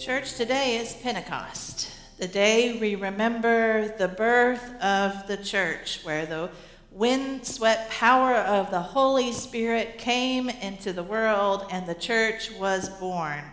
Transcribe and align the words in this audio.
Church, 0.00 0.32
today 0.32 0.78
is 0.78 0.94
Pentecost, 0.94 1.90
the 2.16 2.26
day 2.26 2.78
we 2.78 2.94
remember 2.94 3.94
the 3.98 4.08
birth 4.08 4.74
of 4.82 5.26
the 5.26 5.36
church, 5.36 6.00
where 6.04 6.24
the 6.24 6.48
windswept 6.90 7.90
power 7.90 8.36
of 8.36 8.70
the 8.70 8.80
Holy 8.80 9.30
Spirit 9.30 9.98
came 9.98 10.48
into 10.48 10.94
the 10.94 11.02
world 11.02 11.66
and 11.70 11.86
the 11.86 11.94
church 11.94 12.50
was 12.52 12.88
born. 12.88 13.44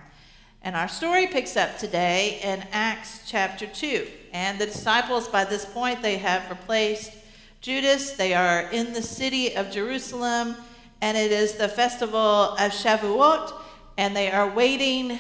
And 0.62 0.74
our 0.74 0.88
story 0.88 1.28
picks 1.28 1.58
up 1.58 1.78
today 1.78 2.40
in 2.42 2.64
Acts 2.72 3.24
chapter 3.26 3.68
2. 3.68 4.08
And 4.32 4.58
the 4.58 4.68
disciples, 4.68 5.28
by 5.28 5.44
this 5.44 5.66
point, 5.66 6.02
they 6.02 6.16
have 6.16 6.50
replaced 6.50 7.12
Judas. 7.60 8.14
They 8.14 8.34
are 8.34 8.72
in 8.72 8.94
the 8.94 9.04
city 9.04 9.54
of 9.54 9.70
Jerusalem, 9.70 10.56
and 11.02 11.18
it 11.18 11.34
is 11.34 11.56
the 11.56 11.68
festival 11.68 12.54
of 12.54 12.72
Shavuot, 12.72 13.52
and 13.98 14.16
they 14.16 14.32
are 14.32 14.50
waiting 14.50 15.20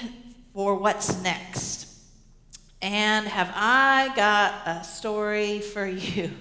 for 0.57 0.73
what's 0.73 1.21
next. 1.21 1.87
And 2.81 3.27
have 3.27 3.51
I 3.53 4.11
got 4.15 4.55
a 4.65 4.83
story 4.83 5.59
for 5.59 5.85
you? 5.85 6.31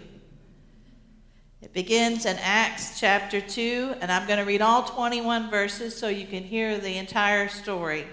It 1.60 1.74
begins 1.74 2.24
in 2.24 2.38
Acts 2.38 2.98
chapter 2.98 3.42
2, 3.42 3.96
and 4.00 4.10
I'm 4.10 4.26
going 4.26 4.38
to 4.38 4.46
read 4.46 4.62
all 4.62 4.84
21 4.84 5.50
verses 5.50 5.94
so 5.94 6.08
you 6.08 6.26
can 6.26 6.44
hear 6.44 6.78
the 6.78 6.96
entire 6.96 7.48
story. 7.48 8.06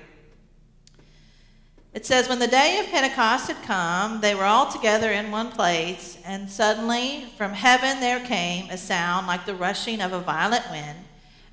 It 1.94 2.06
says, 2.06 2.28
When 2.28 2.40
the 2.40 2.48
day 2.48 2.80
of 2.80 2.88
Pentecost 2.88 3.48
had 3.48 3.64
come, 3.64 4.20
they 4.20 4.36
were 4.36 4.44
all 4.44 4.70
together 4.70 5.10
in 5.10 5.32
one 5.32 5.54
place, 5.54 6.18
and 6.26 6.50
suddenly 6.50 7.28
from 7.38 7.54
heaven 7.54 8.02
there 8.02 8.20
came 8.20 8.70
a 8.70 8.78
sound 8.78 9.26
like 9.26 9.46
the 9.46 9.56
rushing 9.56 10.02
of 10.02 10.12
a 10.12 10.20
violent 10.20 10.70
wind, 10.70 11.00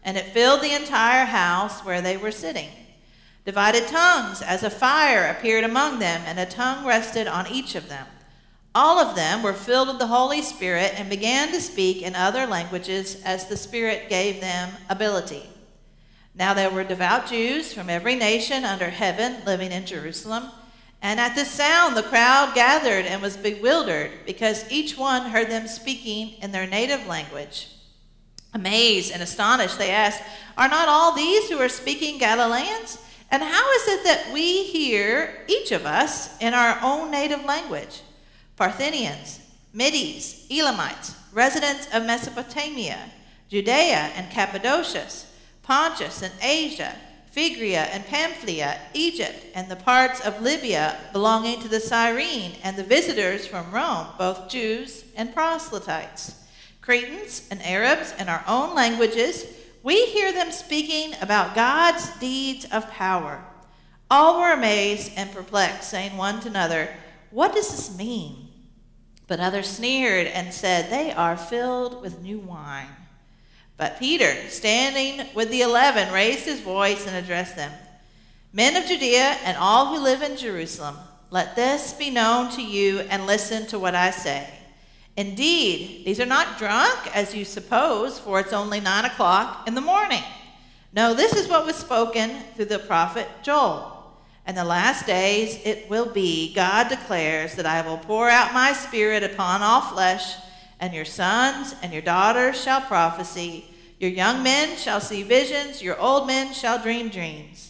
and 0.02 0.16
it 0.16 0.24
filled 0.24 0.60
the 0.60 0.74
entire 0.74 1.24
house 1.24 1.84
where 1.84 2.02
they 2.02 2.16
were 2.16 2.32
sitting. 2.32 2.70
Divided 3.44 3.88
tongues 3.88 4.42
as 4.42 4.62
a 4.62 4.70
fire 4.70 5.26
appeared 5.26 5.64
among 5.64 5.98
them, 5.98 6.22
and 6.26 6.38
a 6.38 6.46
tongue 6.46 6.86
rested 6.86 7.26
on 7.26 7.46
each 7.46 7.74
of 7.74 7.88
them. 7.88 8.06
All 8.74 9.00
of 9.00 9.16
them 9.16 9.42
were 9.42 9.52
filled 9.52 9.88
with 9.88 9.98
the 9.98 10.06
Holy 10.06 10.42
Spirit 10.42 10.92
and 10.96 11.10
began 11.10 11.50
to 11.52 11.60
speak 11.60 12.02
in 12.02 12.14
other 12.14 12.46
languages 12.46 13.20
as 13.24 13.46
the 13.46 13.56
Spirit 13.56 14.08
gave 14.08 14.40
them 14.40 14.70
ability. 14.88 15.48
Now 16.34 16.54
there 16.54 16.70
were 16.70 16.84
devout 16.84 17.26
Jews 17.26 17.72
from 17.72 17.90
every 17.90 18.14
nation 18.14 18.64
under 18.64 18.90
heaven 18.90 19.44
living 19.44 19.72
in 19.72 19.86
Jerusalem. 19.86 20.50
And 21.02 21.18
at 21.18 21.34
this 21.34 21.50
sound, 21.50 21.96
the 21.96 22.02
crowd 22.02 22.54
gathered 22.54 23.06
and 23.06 23.20
was 23.22 23.36
bewildered 23.36 24.12
because 24.26 24.70
each 24.70 24.96
one 24.96 25.30
heard 25.30 25.48
them 25.48 25.66
speaking 25.66 26.34
in 26.40 26.52
their 26.52 26.66
native 26.66 27.06
language. 27.06 27.68
Amazed 28.52 29.12
and 29.12 29.22
astonished, 29.22 29.78
they 29.78 29.90
asked, 29.90 30.22
Are 30.56 30.68
not 30.68 30.88
all 30.88 31.12
these 31.12 31.48
who 31.48 31.58
are 31.58 31.68
speaking 31.68 32.18
Galileans? 32.18 32.98
And 33.30 33.42
how 33.42 33.72
is 33.72 33.88
it 33.88 34.04
that 34.04 34.32
we 34.32 34.64
hear, 34.64 35.44
each 35.46 35.70
of 35.70 35.86
us, 35.86 36.38
in 36.40 36.52
our 36.52 36.78
own 36.82 37.10
native 37.10 37.44
language? 37.44 38.02
Parthians, 38.56 39.40
Medes, 39.72 40.46
Elamites, 40.50 41.14
residents 41.32 41.86
of 41.94 42.04
Mesopotamia, 42.04 42.98
Judea 43.48 44.10
and 44.16 44.30
Cappadocia, 44.30 45.06
Pontus 45.62 46.22
and 46.22 46.32
Asia, 46.42 46.94
Phrygia 47.30 47.82
and 47.92 48.04
Pamphylia, 48.06 48.80
Egypt, 48.92 49.46
and 49.54 49.68
the 49.68 49.76
parts 49.76 50.20
of 50.20 50.42
Libya 50.42 50.96
belonging 51.12 51.60
to 51.60 51.68
the 51.68 51.78
Cyrene, 51.78 52.56
and 52.64 52.76
the 52.76 52.82
visitors 52.82 53.46
from 53.46 53.70
Rome, 53.70 54.08
both 54.18 54.48
Jews 54.48 55.04
and 55.16 55.32
proselytes, 55.32 56.34
Cretans 56.80 57.46
and 57.50 57.62
Arabs 57.62 58.12
in 58.18 58.28
our 58.28 58.42
own 58.48 58.74
languages 58.74 59.44
we 59.82 60.06
hear 60.06 60.32
them 60.32 60.52
speaking 60.52 61.14
about 61.20 61.54
God's 61.54 62.08
deeds 62.18 62.66
of 62.72 62.90
power. 62.90 63.42
All 64.10 64.40
were 64.40 64.52
amazed 64.52 65.12
and 65.16 65.32
perplexed, 65.32 65.88
saying 65.88 66.16
one 66.16 66.40
to 66.40 66.48
another, 66.48 66.88
What 67.30 67.54
does 67.54 67.70
this 67.70 67.96
mean? 67.96 68.48
But 69.26 69.40
others 69.40 69.68
sneered 69.68 70.26
and 70.26 70.52
said, 70.52 70.90
They 70.90 71.12
are 71.12 71.36
filled 71.36 72.02
with 72.02 72.20
new 72.20 72.38
wine. 72.38 72.88
But 73.76 73.98
Peter, 73.98 74.34
standing 74.48 75.26
with 75.34 75.50
the 75.50 75.62
eleven, 75.62 76.12
raised 76.12 76.44
his 76.44 76.60
voice 76.60 77.06
and 77.06 77.16
addressed 77.16 77.56
them 77.56 77.72
Men 78.52 78.76
of 78.76 78.86
Judea 78.86 79.36
and 79.44 79.56
all 79.56 79.86
who 79.86 80.02
live 80.02 80.22
in 80.22 80.36
Jerusalem, 80.36 80.96
let 81.30 81.54
this 81.54 81.92
be 81.92 82.10
known 82.10 82.50
to 82.52 82.62
you 82.62 83.00
and 83.08 83.26
listen 83.26 83.66
to 83.68 83.78
what 83.78 83.94
I 83.94 84.10
say. 84.10 84.48
Indeed, 85.16 86.04
these 86.04 86.20
are 86.20 86.26
not 86.26 86.58
drunk, 86.58 87.14
as 87.14 87.34
you 87.34 87.44
suppose, 87.44 88.18
for 88.18 88.40
it's 88.40 88.52
only 88.52 88.80
nine 88.80 89.04
o'clock 89.04 89.66
in 89.66 89.74
the 89.74 89.80
morning. 89.80 90.22
No, 90.92 91.14
this 91.14 91.34
is 91.34 91.48
what 91.48 91.66
was 91.66 91.76
spoken 91.76 92.30
through 92.56 92.66
the 92.66 92.78
prophet 92.78 93.28
Joel. 93.42 93.96
In 94.46 94.54
the 94.54 94.64
last 94.64 95.06
days 95.06 95.60
it 95.64 95.88
will 95.88 96.12
be, 96.12 96.52
God 96.54 96.88
declares, 96.88 97.54
that 97.54 97.66
I 97.66 97.82
will 97.82 97.98
pour 97.98 98.28
out 98.28 98.54
my 98.54 98.72
spirit 98.72 99.22
upon 99.22 99.62
all 99.62 99.82
flesh, 99.82 100.34
and 100.80 100.94
your 100.94 101.04
sons 101.04 101.74
and 101.82 101.92
your 101.92 102.02
daughters 102.02 102.60
shall 102.60 102.80
prophesy. 102.80 103.66
Your 103.98 104.10
young 104.10 104.42
men 104.42 104.76
shall 104.76 105.00
see 105.00 105.22
visions, 105.22 105.82
your 105.82 106.00
old 106.00 106.26
men 106.26 106.54
shall 106.54 106.82
dream 106.82 107.10
dreams. 107.10 107.69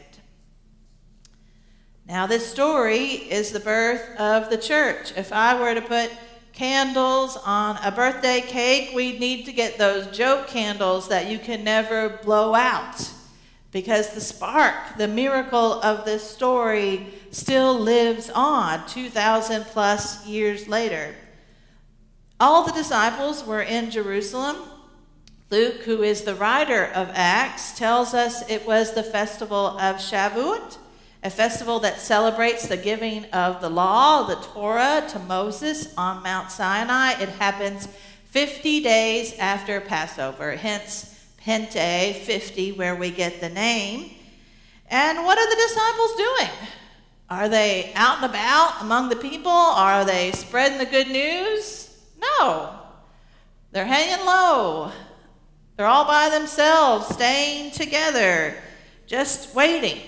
Now, 2.07 2.27
this 2.27 2.49
story 2.49 3.05
is 3.05 3.51
the 3.51 3.59
birth 3.59 4.19
of 4.19 4.49
the 4.49 4.57
church. 4.57 5.13
If 5.15 5.31
I 5.31 5.59
were 5.59 5.73
to 5.73 5.81
put 5.81 6.11
candles 6.51 7.37
on 7.37 7.77
a 7.83 7.91
birthday 7.91 8.41
cake, 8.41 8.91
we'd 8.93 9.19
need 9.19 9.45
to 9.45 9.53
get 9.53 9.77
those 9.77 10.07
joke 10.07 10.47
candles 10.47 11.07
that 11.09 11.29
you 11.29 11.39
can 11.39 11.63
never 11.63 12.09
blow 12.23 12.53
out. 12.53 13.09
Because 13.71 14.13
the 14.13 14.19
spark, 14.19 14.75
the 14.97 15.07
miracle 15.07 15.81
of 15.81 16.03
this 16.03 16.29
story, 16.29 17.07
still 17.29 17.79
lives 17.79 18.29
on 18.29 18.85
2,000 18.87 19.63
plus 19.65 20.27
years 20.27 20.67
later. 20.67 21.15
All 22.39 22.65
the 22.65 22.73
disciples 22.73 23.45
were 23.45 23.61
in 23.61 23.91
Jerusalem. 23.91 24.57
Luke, 25.51 25.83
who 25.83 26.01
is 26.01 26.23
the 26.23 26.35
writer 26.35 26.85
of 26.85 27.11
Acts, 27.13 27.77
tells 27.77 28.13
us 28.13 28.49
it 28.49 28.65
was 28.65 28.93
the 28.93 29.03
festival 29.03 29.77
of 29.79 29.97
Shavuot 29.97 30.77
a 31.23 31.29
festival 31.29 31.79
that 31.79 31.99
celebrates 31.99 32.67
the 32.67 32.77
giving 32.77 33.25
of 33.25 33.61
the 33.61 33.69
law, 33.69 34.23
the 34.23 34.35
Torah, 34.35 35.05
to 35.09 35.19
Moses 35.19 35.93
on 35.95 36.23
Mount 36.23 36.49
Sinai. 36.49 37.11
It 37.21 37.29
happens 37.29 37.87
50 38.25 38.81
days 38.81 39.37
after 39.37 39.79
Passover, 39.81 40.55
hence 40.55 41.07
Pente, 41.45 42.15
50, 42.15 42.71
where 42.73 42.95
we 42.95 43.11
get 43.11 43.39
the 43.39 43.49
name. 43.49 44.11
And 44.89 45.23
what 45.23 45.37
are 45.37 45.49
the 45.49 45.55
disciples 45.55 46.15
doing? 46.15 46.49
Are 47.29 47.49
they 47.49 47.91
out 47.95 48.17
and 48.17 48.25
about 48.25 48.81
among 48.81 49.09
the 49.09 49.15
people? 49.15 49.51
Are 49.51 50.03
they 50.03 50.31
spreading 50.31 50.79
the 50.79 50.85
good 50.85 51.07
news? 51.07 51.97
No. 52.19 52.77
They're 53.71 53.85
hanging 53.85 54.25
low. 54.25 54.91
They're 55.77 55.85
all 55.85 56.05
by 56.05 56.29
themselves, 56.29 57.07
staying 57.07 57.71
together, 57.71 58.55
just 59.07 59.55
waiting. 59.55 60.01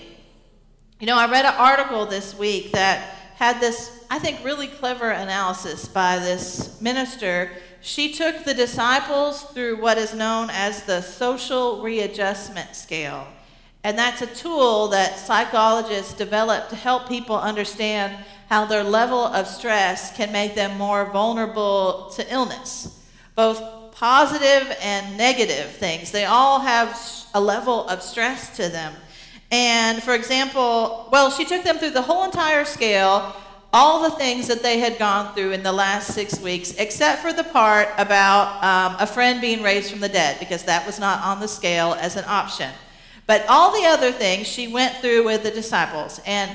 You 1.04 1.08
know, 1.08 1.18
I 1.18 1.30
read 1.30 1.44
an 1.44 1.52
article 1.58 2.06
this 2.06 2.34
week 2.34 2.72
that 2.72 3.16
had 3.34 3.60
this, 3.60 4.06
I 4.08 4.18
think, 4.18 4.42
really 4.42 4.68
clever 4.68 5.10
analysis 5.10 5.86
by 5.86 6.18
this 6.18 6.80
minister. 6.80 7.50
She 7.82 8.14
took 8.14 8.44
the 8.44 8.54
disciples 8.54 9.42
through 9.42 9.82
what 9.82 9.98
is 9.98 10.14
known 10.14 10.48
as 10.50 10.84
the 10.84 11.02
social 11.02 11.82
readjustment 11.82 12.74
scale. 12.74 13.26
And 13.82 13.98
that's 13.98 14.22
a 14.22 14.34
tool 14.34 14.88
that 14.88 15.18
psychologists 15.18 16.14
develop 16.14 16.70
to 16.70 16.74
help 16.74 17.06
people 17.06 17.36
understand 17.36 18.16
how 18.48 18.64
their 18.64 18.82
level 18.82 19.26
of 19.26 19.46
stress 19.46 20.16
can 20.16 20.32
make 20.32 20.54
them 20.54 20.78
more 20.78 21.04
vulnerable 21.12 22.08
to 22.14 22.32
illness. 22.32 22.98
Both 23.34 23.92
positive 23.92 24.74
and 24.80 25.18
negative 25.18 25.70
things, 25.72 26.12
they 26.12 26.24
all 26.24 26.60
have 26.60 26.98
a 27.34 27.40
level 27.42 27.86
of 27.88 28.00
stress 28.00 28.56
to 28.56 28.70
them. 28.70 28.94
And 29.54 30.02
for 30.02 30.14
example, 30.14 31.08
well, 31.12 31.30
she 31.30 31.44
took 31.44 31.62
them 31.62 31.78
through 31.78 31.90
the 31.90 32.02
whole 32.02 32.24
entire 32.24 32.64
scale, 32.64 33.36
all 33.72 34.02
the 34.02 34.16
things 34.16 34.48
that 34.48 34.64
they 34.64 34.80
had 34.80 34.98
gone 34.98 35.32
through 35.32 35.52
in 35.52 35.62
the 35.62 35.70
last 35.70 36.12
six 36.12 36.40
weeks, 36.40 36.74
except 36.76 37.22
for 37.22 37.32
the 37.32 37.44
part 37.44 37.88
about 37.96 38.64
um, 38.64 38.96
a 38.98 39.06
friend 39.06 39.40
being 39.40 39.62
raised 39.62 39.92
from 39.92 40.00
the 40.00 40.08
dead, 40.08 40.40
because 40.40 40.64
that 40.64 40.84
was 40.84 40.98
not 40.98 41.22
on 41.22 41.38
the 41.38 41.46
scale 41.46 41.94
as 42.00 42.16
an 42.16 42.24
option. 42.26 42.68
But 43.28 43.46
all 43.48 43.70
the 43.80 43.86
other 43.86 44.10
things 44.10 44.48
she 44.48 44.66
went 44.66 44.96
through 44.96 45.24
with 45.24 45.44
the 45.44 45.52
disciples. 45.52 46.20
And 46.26 46.50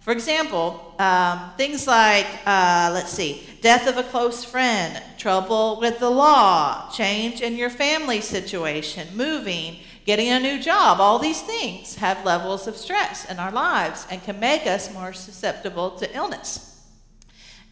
for 0.00 0.12
example, 0.12 0.94
um, 0.98 1.52
things 1.56 1.86
like, 1.86 2.26
uh, 2.44 2.90
let's 2.92 3.12
see, 3.12 3.48
death 3.62 3.86
of 3.86 3.96
a 3.96 4.02
close 4.02 4.44
friend, 4.44 5.02
trouble 5.16 5.80
with 5.80 6.00
the 6.00 6.10
law, 6.10 6.90
change 6.90 7.40
in 7.40 7.56
your 7.56 7.70
family 7.70 8.20
situation, 8.20 9.08
moving, 9.16 9.78
getting 10.04 10.28
a 10.28 10.40
new 10.40 10.60
job, 10.60 11.00
all 11.00 11.18
these 11.18 11.42
things 11.42 11.96
have 11.96 12.24
levels 12.24 12.66
of 12.66 12.76
stress 12.76 13.30
in 13.30 13.38
our 13.38 13.52
lives 13.52 14.06
and 14.10 14.22
can 14.22 14.40
make 14.40 14.66
us 14.66 14.92
more 14.92 15.12
susceptible 15.12 15.92
to 15.92 16.16
illness. 16.16 16.84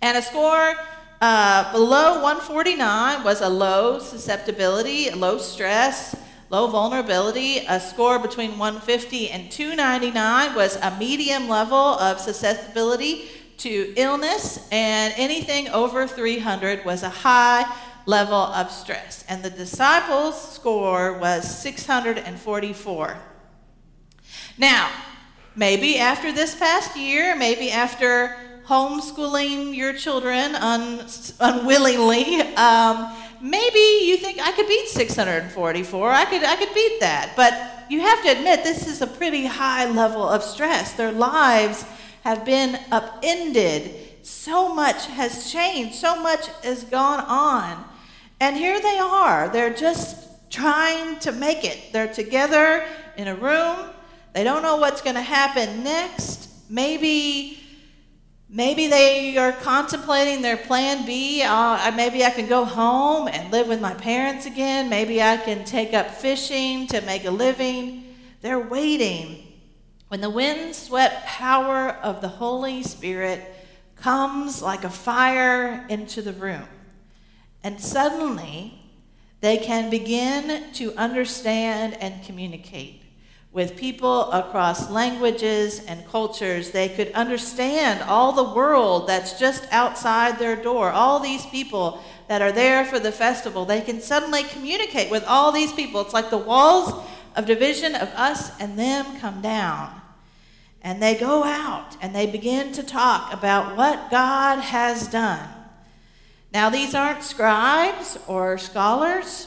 And 0.03 0.17
a 0.17 0.23
score 0.23 0.75
uh, 1.21 1.73
below 1.73 2.23
149 2.23 3.25
was 3.25 3.41
a 3.41 3.49
low 3.49 3.99
susceptibility, 3.99 5.11
low 5.11 5.39
stress, 5.39 6.17
Low 6.51 6.67
vulnerability, 6.67 7.59
a 7.69 7.79
score 7.79 8.19
between 8.19 8.59
150 8.59 9.31
and 9.31 9.53
299 9.53 10.57
was 10.57 10.75
a 10.75 10.97
medium 10.99 11.49
level 11.49 11.77
of 11.77 12.19
susceptibility 12.19 13.29
to 13.59 13.95
illness, 13.97 14.67
and 14.73 15.15
anything 15.17 15.69
over 15.69 16.09
300 16.09 16.85
was 16.85 17.05
a 17.05 17.09
high 17.09 17.63
level 18.07 18.35
of 18.35 18.71
stress. 18.71 19.25
And 19.29 19.43
the 19.43 19.51
disciples' 19.51 20.53
score 20.55 21.19
was 21.19 21.45
644. 21.63 23.17
Now, 24.59 24.91
maybe 25.57 25.99
after 25.99 26.33
this 26.33 26.55
past 26.55 26.97
year, 26.97 27.35
maybe 27.37 27.71
after 27.71 28.37
homeschooling 28.67 29.75
your 29.75 29.93
children 29.93 30.55
un- 30.55 31.07
unwillingly, 31.41 32.41
um, 32.57 33.13
maybe 33.41 34.07
you 34.07 34.17
think 34.17 34.39
I 34.41 34.53
could 34.53 34.69
beat 34.69 34.89
644. 34.89 36.11
I 36.11 36.25
could, 36.27 36.45
I 36.45 36.57
could 36.57 36.75
beat 36.75 37.01
that. 37.01 37.33
But 37.37 37.91
you 37.91 38.01
have 38.01 38.23
to 38.23 38.31
admit, 38.31 38.63
this 38.63 38.87
is 38.87 39.03
a 39.03 39.07
pretty 39.07 39.47
high 39.47 39.91
level 39.91 40.23
of 40.23 40.43
stress. 40.43 40.93
Their 40.93 41.13
lives 41.13 41.85
have 42.23 42.45
been 42.45 42.79
upended. 42.93 44.09
So 44.23 44.73
much 44.73 45.07
has 45.07 45.51
changed, 45.51 45.95
so 45.95 46.21
much 46.23 46.47
has 46.63 46.85
gone 46.85 47.21
on. 47.21 47.85
And 48.41 48.57
here 48.57 48.81
they 48.81 48.99
are. 48.99 49.49
They're 49.49 49.75
just 49.75 50.51
trying 50.51 51.19
to 51.21 51.33
make 51.33 51.65
it. 51.65 51.93
They're 51.93 52.13
together 52.13 52.85
in 53.17 53.29
a 53.29 53.35
room. 53.37 53.77
They 54.33 54.43
don't 54.43 54.63
know 54.63 54.77
what's 54.77 55.03
going 55.03 55.17
to 55.17 55.23
happen 55.23 55.85
next. 55.85 56.49
Maybe 56.71 57.61
Maybe 58.53 58.89
they 58.89 59.37
are 59.37 59.53
contemplating 59.53 60.43
their 60.43 60.57
plan 60.57 61.07
B. 61.07 61.41
Uh, 61.41 61.93
maybe 61.95 62.25
I 62.25 62.31
can 62.31 62.49
go 62.49 62.65
home 62.65 63.29
and 63.29 63.53
live 63.53 63.69
with 63.69 63.81
my 63.81 63.95
parents 63.95 64.45
again. 64.45 64.89
Maybe 64.89 65.23
I 65.23 65.37
can 65.37 65.65
take 65.65 65.95
up 65.95 66.11
fishing 66.11 66.89
to 66.89 67.01
make 67.03 67.25
a 67.25 67.31
living. 67.31 68.17
They're 68.41 68.59
waiting. 68.59 69.47
When 70.09 70.21
the 70.21 70.31
wind-swept 70.31 71.27
power 71.27 71.91
of 72.03 72.21
the 72.21 72.27
Holy 72.27 72.83
Spirit 72.83 73.41
comes 73.95 74.61
like 74.61 74.83
a 74.83 74.91
fire 74.91 75.87
into 75.89 76.21
the 76.21 76.33
room, 76.33 76.67
and 77.63 77.81
suddenly 77.81 78.81
they 79.41 79.57
can 79.57 79.91
begin 79.91 80.73
to 80.75 80.95
understand 80.97 81.95
and 82.01 82.23
communicate 82.25 83.03
with 83.53 83.77
people 83.77 84.31
across 84.31 84.91
languages 84.91 85.85
and 85.87 86.07
cultures. 86.09 86.71
They 86.71 86.89
could 86.89 87.11
understand 87.13 88.03
all 88.03 88.33
the 88.33 88.55
world 88.55 89.09
that's 89.09 89.39
just 89.39 89.67
outside 89.73 90.39
their 90.39 90.57
door, 90.57 90.91
all 90.91 91.19
these 91.19 91.45
people 91.47 92.03
that 92.29 92.43
are 92.43 92.53
there 92.53 92.85
for 92.85 93.01
the 93.01 93.11
festival. 93.11 93.65
They 93.65 93.81
can 93.81 94.01
suddenly 94.01 94.45
communicate 94.45 95.11
with 95.11 95.25
all 95.25 95.51
these 95.51 95.73
people. 95.73 96.01
It's 96.01 96.15
like 96.15 96.31
the 96.31 96.39
walls 96.39 97.05
of 97.35 97.47
division 97.47 97.95
of 97.95 98.09
us 98.11 98.59
and 98.61 98.79
them 98.79 99.19
come 99.19 99.41
down. 99.41 100.01
And 100.83 101.03
they 101.03 101.17
go 101.17 101.43
out 101.43 101.97
and 102.01 102.15
they 102.15 102.27
begin 102.27 102.73
to 102.73 102.83
talk 102.83 103.33
about 103.33 103.77
what 103.77 104.11
God 104.11 104.61
has 104.61 105.09
done. 105.09 105.49
Now, 106.53 106.69
these 106.71 106.95
aren't 106.95 107.23
scribes 107.23 108.19
or 108.27 108.59
scholars. 108.59 109.47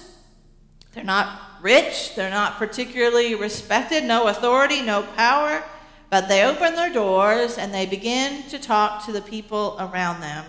They're 0.93 1.03
not 1.03 1.41
rich, 1.61 2.15
they're 2.15 2.29
not 2.29 2.57
particularly 2.57 3.35
respected, 3.35 4.03
no 4.03 4.27
authority, 4.27 4.81
no 4.81 5.03
power, 5.15 5.63
but 6.09 6.27
they 6.27 6.43
open 6.43 6.75
their 6.75 6.93
doors 6.93 7.57
and 7.57 7.73
they 7.73 7.85
begin 7.85 8.43
to 8.49 8.59
talk 8.59 9.05
to 9.05 9.11
the 9.11 9.21
people 9.21 9.75
around 9.79 10.21
them. 10.21 10.45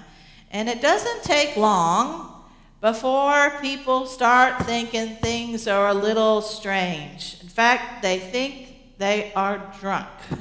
And 0.50 0.68
it 0.68 0.82
doesn't 0.82 1.22
take 1.22 1.56
long 1.56 2.44
before 2.80 3.58
people 3.60 4.06
start 4.06 4.62
thinking 4.66 5.16
things 5.16 5.66
are 5.66 5.88
a 5.88 5.94
little 5.94 6.42
strange. 6.42 7.38
In 7.40 7.48
fact, 7.48 8.02
they 8.02 8.18
think 8.18 8.98
they 8.98 9.32
are 9.34 9.72
drunk. 9.80 10.08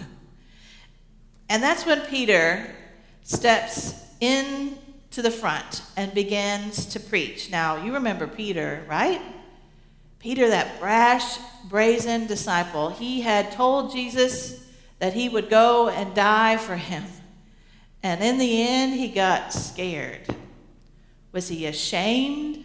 And 1.49 1.61
that's 1.61 1.85
when 1.85 2.01
Peter 2.01 2.73
steps 3.21 3.93
in 4.19 4.75
to 5.13 5.21
the 5.21 5.31
front 5.31 5.83
and 5.95 6.13
begins 6.13 6.87
to 6.87 6.99
preach. 6.99 7.49
Now, 7.49 7.83
you 7.83 7.93
remember 7.93 8.27
Peter, 8.27 8.83
right? 8.89 9.21
Peter, 10.19 10.49
that 10.49 10.79
brash, 10.79 11.37
brazen 11.65 12.27
disciple, 12.27 12.89
he 12.89 13.21
had 13.21 13.51
told 13.51 13.91
Jesus 13.91 14.65
that 14.99 15.13
he 15.13 15.29
would 15.29 15.49
go 15.49 15.89
and 15.89 16.15
die 16.15 16.57
for 16.57 16.75
him. 16.75 17.03
And 18.01 18.23
in 18.23 18.37
the 18.37 18.63
end, 18.63 18.93
he 18.93 19.07
got 19.07 19.53
scared. 19.53 20.27
Was 21.31 21.47
he 21.47 21.65
ashamed 21.65 22.63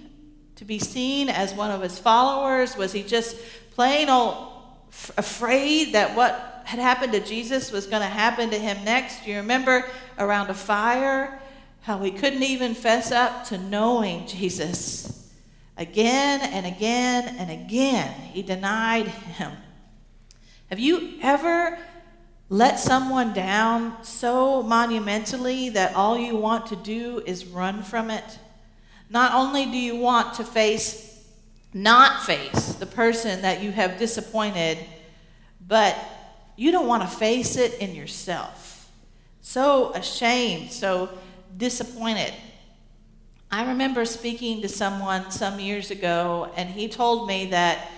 to 0.56 0.64
be 0.64 0.78
seen 0.78 1.28
as 1.28 1.52
one 1.52 1.70
of 1.70 1.82
his 1.82 1.98
followers? 1.98 2.76
Was 2.76 2.92
he 2.92 3.02
just 3.02 3.36
plain 3.74 4.08
old 4.08 4.48
f- 4.88 5.10
afraid 5.18 5.94
that 5.94 6.16
what 6.16 6.62
had 6.64 6.80
happened 6.80 7.12
to 7.12 7.20
Jesus 7.20 7.70
was 7.72 7.86
going 7.86 8.02
to 8.02 8.08
happen 8.08 8.50
to 8.50 8.58
him 8.58 8.84
next? 8.84 9.26
You 9.26 9.36
remember 9.36 9.84
around 10.18 10.50
a 10.50 10.54
fire 10.54 11.40
how 11.88 11.98
he 12.00 12.10
couldn't 12.10 12.42
even 12.42 12.74
fess 12.74 13.10
up 13.10 13.46
to 13.46 13.56
knowing 13.56 14.26
Jesus? 14.26 15.32
Again 15.78 16.42
and 16.42 16.66
again 16.66 17.34
and 17.38 17.50
again, 17.50 18.12
he 18.12 18.42
denied 18.42 19.06
him. 19.06 19.52
Have 20.68 20.78
you 20.78 21.14
ever 21.22 21.78
let 22.50 22.78
someone 22.78 23.32
down 23.32 24.04
so 24.04 24.62
monumentally 24.62 25.70
that 25.70 25.94
all 25.94 26.18
you 26.18 26.36
want 26.36 26.66
to 26.66 26.76
do 26.76 27.22
is 27.24 27.46
run 27.46 27.82
from 27.82 28.10
it? 28.10 28.38
Not 29.08 29.32
only 29.32 29.64
do 29.64 29.78
you 29.78 29.96
want 29.96 30.34
to 30.34 30.44
face, 30.44 31.24
not 31.72 32.22
face 32.24 32.74
the 32.74 32.84
person 32.84 33.40
that 33.40 33.62
you 33.62 33.72
have 33.72 33.98
disappointed, 33.98 34.76
but 35.66 35.96
you 36.54 36.70
don't 36.70 36.86
want 36.86 37.02
to 37.02 37.08
face 37.08 37.56
it 37.56 37.72
in 37.80 37.94
yourself. 37.94 38.90
So 39.40 39.94
ashamed, 39.94 40.70
so 40.70 41.08
disappointed. 41.56 42.32
I 43.50 43.68
remember 43.68 44.04
speaking 44.04 44.60
to 44.62 44.68
someone 44.68 45.30
some 45.30 45.58
years 45.58 45.90
ago, 45.90 46.50
and 46.56 46.68
he 46.68 46.88
told 46.88 47.26
me 47.26 47.46
that 47.46 47.90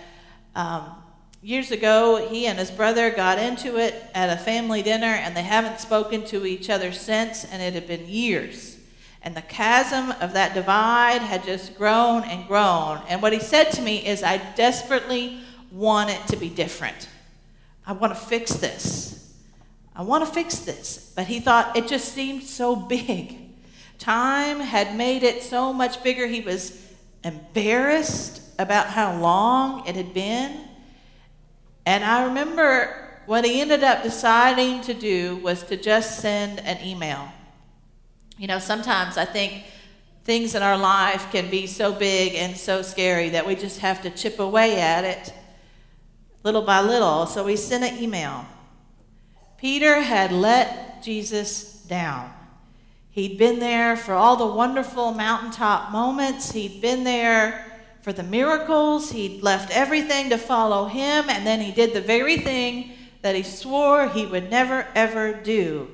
um, 0.54 0.84
years 1.42 1.70
ago 1.70 2.28
he 2.30 2.46
and 2.46 2.58
his 2.58 2.70
brother 2.70 3.10
got 3.10 3.38
into 3.38 3.76
it 3.76 3.94
at 4.14 4.30
a 4.30 4.40
family 4.40 4.82
dinner, 4.82 5.06
and 5.06 5.36
they 5.36 5.42
haven't 5.42 5.80
spoken 5.80 6.24
to 6.26 6.46
each 6.46 6.70
other 6.70 6.92
since, 6.92 7.44
and 7.44 7.60
it 7.60 7.74
had 7.74 7.88
been 7.88 8.08
years. 8.08 8.78
And 9.22 9.36
the 9.36 9.42
chasm 9.42 10.12
of 10.20 10.32
that 10.32 10.54
divide 10.54 11.20
had 11.20 11.44
just 11.44 11.76
grown 11.76 12.22
and 12.24 12.46
grown. 12.46 13.02
And 13.08 13.20
what 13.20 13.32
he 13.32 13.40
said 13.40 13.70
to 13.72 13.82
me 13.82 14.06
is, 14.06 14.22
I 14.22 14.38
desperately 14.54 15.40
want 15.70 16.10
it 16.10 16.26
to 16.28 16.36
be 16.36 16.48
different. 16.48 17.08
I 17.86 17.92
want 17.92 18.14
to 18.14 18.20
fix 18.20 18.52
this. 18.52 19.19
I 20.00 20.02
want 20.02 20.24
to 20.24 20.32
fix 20.32 20.60
this. 20.60 21.12
But 21.14 21.26
he 21.26 21.40
thought 21.40 21.76
it 21.76 21.86
just 21.86 22.14
seemed 22.14 22.44
so 22.44 22.74
big. 22.74 23.36
Time 23.98 24.58
had 24.58 24.96
made 24.96 25.22
it 25.22 25.42
so 25.42 25.74
much 25.74 26.02
bigger. 26.02 26.26
He 26.26 26.40
was 26.40 26.90
embarrassed 27.22 28.40
about 28.58 28.86
how 28.86 29.20
long 29.20 29.86
it 29.86 29.96
had 29.96 30.14
been. 30.14 30.58
And 31.84 32.02
I 32.02 32.24
remember 32.24 33.20
what 33.26 33.44
he 33.44 33.60
ended 33.60 33.84
up 33.84 34.02
deciding 34.02 34.80
to 34.84 34.94
do 34.94 35.36
was 35.36 35.64
to 35.64 35.76
just 35.76 36.20
send 36.20 36.60
an 36.60 36.82
email. 36.82 37.30
You 38.38 38.46
know, 38.46 38.58
sometimes 38.58 39.18
I 39.18 39.26
think 39.26 39.64
things 40.24 40.54
in 40.54 40.62
our 40.62 40.78
life 40.78 41.30
can 41.30 41.50
be 41.50 41.66
so 41.66 41.92
big 41.92 42.36
and 42.36 42.56
so 42.56 42.80
scary 42.80 43.28
that 43.28 43.46
we 43.46 43.54
just 43.54 43.80
have 43.80 44.00
to 44.00 44.08
chip 44.08 44.38
away 44.38 44.80
at 44.80 45.04
it. 45.04 45.34
little 46.42 46.62
by 46.62 46.80
little. 46.80 47.26
So 47.26 47.44
we 47.44 47.56
sent 47.56 47.84
an 47.84 48.02
email. 48.02 48.46
Peter 49.60 50.00
had 50.00 50.32
let 50.32 51.02
Jesus 51.02 51.74
down. 51.82 52.32
He'd 53.10 53.36
been 53.36 53.58
there 53.58 53.94
for 53.94 54.14
all 54.14 54.36
the 54.36 54.46
wonderful 54.46 55.12
mountaintop 55.12 55.92
moments. 55.92 56.52
He'd 56.52 56.80
been 56.80 57.04
there 57.04 57.66
for 58.00 58.14
the 58.14 58.22
miracles. 58.22 59.10
He'd 59.10 59.42
left 59.42 59.70
everything 59.70 60.30
to 60.30 60.38
follow 60.38 60.86
him, 60.86 61.28
and 61.28 61.46
then 61.46 61.60
he 61.60 61.72
did 61.72 61.92
the 61.92 62.00
very 62.00 62.38
thing 62.38 62.92
that 63.20 63.36
he 63.36 63.42
swore 63.42 64.08
he 64.08 64.24
would 64.24 64.50
never, 64.50 64.86
ever 64.94 65.34
do. 65.34 65.88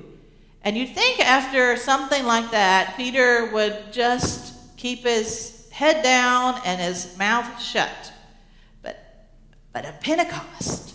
And 0.63 0.77
you'd 0.77 0.95
think 0.95 1.19
after 1.19 1.75
something 1.75 2.25
like 2.25 2.51
that, 2.51 2.93
Peter 2.95 3.51
would 3.51 3.91
just 3.91 4.77
keep 4.77 5.03
his 5.03 5.67
head 5.71 6.03
down 6.03 6.61
and 6.63 6.79
his 6.79 7.17
mouth 7.17 7.61
shut. 7.61 8.13
But, 8.81 8.97
but 9.73 9.83
at 9.83 9.99
Pentecost, 9.99 10.86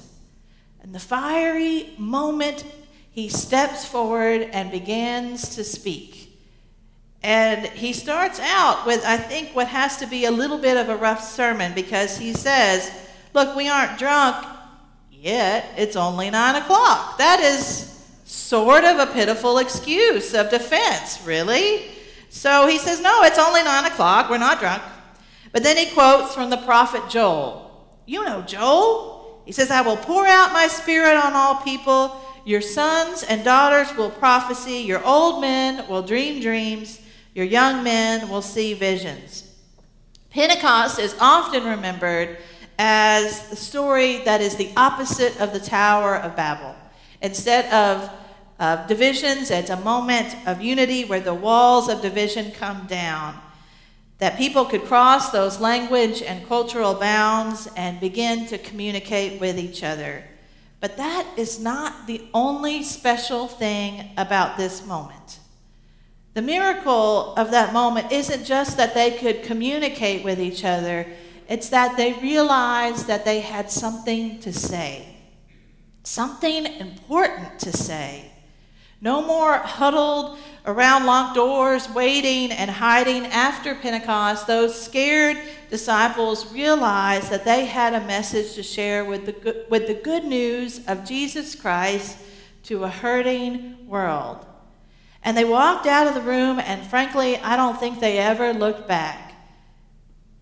the 0.93 1.01
fiery 1.01 1.95
moment, 1.99 2.65
he 3.11 3.29
steps 3.29 3.85
forward 3.85 4.43
and 4.53 4.71
begins 4.71 5.57
to 5.57 5.65
speak. 5.65 6.23
And 7.23 7.67
he 7.67 7.93
starts 7.93 8.41
out 8.41 8.85
with, 8.87 9.05
I 9.05 9.17
think, 9.17 9.55
what 9.55 9.69
has 9.69 9.99
to 9.99 10.07
be 10.07 10.25
a 10.25 10.31
little 10.31 10.59
bit 10.59 10.77
of 10.77 10.89
a 10.89 10.97
rough 10.97 11.23
sermon 11.23 11.73
because 11.75 12.19
he 12.19 12.33
says, 12.33 12.91
Look, 13.35 13.57
we 13.57 13.69
aren't 13.69 13.99
drunk 13.99 14.45
yet. 15.11 15.67
It's 15.77 15.97
only 15.97 16.31
nine 16.31 16.57
o'clock. 16.57 17.17
That 17.19 17.41
is 17.41 17.89
sort 18.25 18.85
of 18.85 18.99
a 18.99 19.13
pitiful 19.13 19.59
excuse 19.59 20.35
of 20.35 20.51
defense, 20.51 21.25
really. 21.25 21.83
So 22.29 22.67
he 22.67 22.79
says, 22.79 23.01
No, 23.01 23.23
it's 23.23 23.39
only 23.39 23.63
nine 23.63 23.85
o'clock. 23.85 24.29
We're 24.29 24.39
not 24.39 24.59
drunk. 24.59 24.83
But 25.53 25.63
then 25.63 25.77
he 25.77 25.95
quotes 25.95 26.35
from 26.35 26.51
the 26.51 26.57
prophet 26.57 27.03
Joel. 27.09 27.89
You 28.05 28.25
know 28.25 28.43
Joel. 28.43 29.12
He 29.45 29.53
says, 29.53 29.71
I 29.71 29.83
will 29.83 29.97
pour 29.97 30.27
out 30.27 30.53
my 30.53 30.69
spirit 30.69 31.17
on 31.17 31.35
all 31.35 31.57
people. 31.57 32.21
Your 32.45 32.61
sons 32.61 33.23
and 33.23 33.45
daughters 33.45 33.97
will 33.97 34.11
prophesy. 34.11 34.79
Your 34.79 35.05
old 35.05 35.41
men 35.41 35.89
will 35.89 36.03
dream 36.03 36.41
dreams. 36.41 37.01
Your 37.35 37.47
young 37.47 37.83
men 37.83 38.29
will 38.29 38.43
see 38.43 38.75
visions. 38.75 39.49
Pentecost 40.31 40.99
is 40.99 41.17
often 41.21 41.65
remembered 41.65 42.39
as 42.79 43.49
the 43.49 43.57
story 43.57 44.19
that 44.25 44.41
is 44.41 44.57
the 44.57 44.71
opposite 44.77 45.41
of 45.41 45.53
the 45.53 45.61
Tower 45.61 46.17
of 46.17 46.35
Babel. 46.37 46.75
Instead 47.21 47.73
of 47.73 48.11
uh, 48.59 48.87
divisions, 48.87 49.51
it's 49.51 49.71
a 49.71 49.77
moment 49.77 50.35
of 50.47 50.61
unity 50.61 51.05
where 51.05 51.21
the 51.21 51.35
walls 51.35 51.89
of 51.89 52.01
division 52.01 52.51
come 52.53 52.87
down. 52.87 53.39
That 54.23 54.39
people 54.39 54.67
could 54.67 54.85
cross 54.85 55.31
those 55.31 55.59
language 55.59 56.23
and 56.23 56.47
cultural 56.47 56.95
bounds 56.95 57.67
and 57.77 57.99
begin 57.99 58.47
to 58.47 58.59
communicate 58.59 59.41
with 59.41 59.59
each 59.59 59.83
other. 59.83 60.23
But 60.79 60.97
that 60.97 61.27
is 61.37 61.59
not 61.59 62.07
the 62.07 62.23
only 62.33 62.85
special 62.85 63.49
thing 63.49 64.11
about 64.17 64.57
this 64.57 64.87
moment. 64.87 65.41
The 66.35 66.43
miracle 66.43 67.35
of 67.35 67.51
that 67.51 67.73
moment 67.73 68.13
isn't 68.13 68.45
just 68.45 68.77
that 68.77 68.95
they 68.95 69.11
could 69.11 69.43
communicate 69.43 70.23
with 70.23 70.39
each 70.39 70.65
other, 70.65 71.05
it's 71.49 71.71
that 71.71 71.97
they 71.97 72.13
realized 72.13 73.09
that 73.09 73.25
they 73.25 73.41
had 73.41 73.73
something 73.73 74.39
to 74.39 74.53
say, 74.53 75.17
something 76.05 76.67
important 76.67 77.59
to 77.59 77.73
say. 77.73 78.32
No 79.03 79.21
more 79.21 79.55
huddled 79.55 80.39
around 80.65 81.07
locked 81.07 81.35
doors, 81.35 81.91
waiting 81.91 82.53
and 82.53 82.71
hiding 82.71 83.27
after 83.27 83.75
Pentecost. 83.75 84.47
Those 84.47 84.81
scared 84.81 85.37
disciples 85.71 86.53
realized 86.53 87.29
that 87.31 87.45
they 87.45 87.65
had 87.65 87.95
a 87.95 88.07
message 88.07 88.55
to 88.55 88.63
share 88.63 89.05
with 89.05 89.27
the, 89.27 89.67
with 89.69 89.89
the 89.89 89.95
good 89.95 90.25
news 90.25 90.87
of 90.87 91.05
Jesus 91.05 91.57
Christ 91.57 92.17
to 92.63 92.85
a 92.85 92.89
hurting 92.89 93.89
world. 93.89 94.47
And 95.25 95.37
they 95.37 95.45
walked 95.45 95.87
out 95.87 96.07
of 96.07 96.15
the 96.15 96.21
room, 96.21 96.61
and 96.61 96.87
frankly, 96.87 97.37
I 97.39 97.57
don't 97.57 97.79
think 97.81 97.99
they 97.99 98.19
ever 98.19 98.53
looked 98.53 98.87
back. 98.87 99.22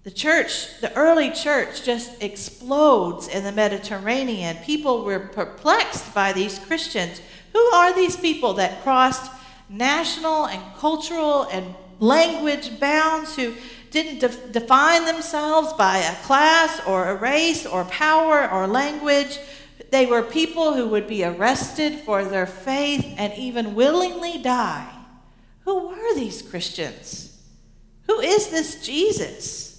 The 0.02 0.10
church, 0.10 0.80
the 0.80 0.94
early 0.96 1.30
church, 1.30 1.84
just 1.84 2.22
explodes 2.22 3.28
in 3.28 3.44
the 3.44 3.52
Mediterranean. 3.52 4.56
People 4.64 5.04
were 5.04 5.20
perplexed 5.20 6.14
by 6.14 6.32
these 6.32 6.58
Christians. 6.58 7.20
Who 7.52 7.58
are 7.74 7.94
these 7.94 8.16
people 8.16 8.54
that 8.54 8.82
crossed 8.82 9.30
national 9.68 10.46
and 10.46 10.62
cultural 10.76 11.42
and 11.42 11.74
language 11.98 12.80
bounds, 12.80 13.36
who 13.36 13.54
didn't 13.90 14.20
de- 14.20 14.48
define 14.52 15.04
themselves 15.04 15.74
by 15.74 15.98
a 15.98 16.14
class 16.24 16.80
or 16.86 17.10
a 17.10 17.16
race 17.16 17.66
or 17.66 17.84
power 17.84 18.50
or 18.50 18.66
language? 18.66 19.38
They 19.90 20.06
were 20.06 20.22
people 20.22 20.72
who 20.72 20.88
would 20.88 21.08
be 21.08 21.24
arrested 21.24 22.00
for 22.00 22.24
their 22.24 22.46
faith 22.46 23.04
and 23.18 23.34
even 23.34 23.74
willingly 23.74 24.40
die. 24.40 24.90
Who 25.64 25.88
were 25.88 26.14
these 26.14 26.40
Christians? 26.40 27.38
Who 28.06 28.20
is 28.20 28.48
this 28.48 28.82
Jesus? 28.82 29.69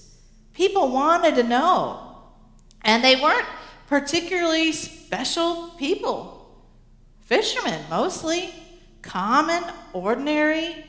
People 0.52 0.90
wanted 0.90 1.34
to 1.36 1.42
know. 1.42 2.16
And 2.82 3.02
they 3.02 3.16
weren't 3.16 3.46
particularly 3.86 4.72
special 4.72 5.68
people. 5.78 6.64
Fishermen, 7.20 7.80
mostly. 7.88 8.52
Common, 9.02 9.64
ordinary, 9.92 10.86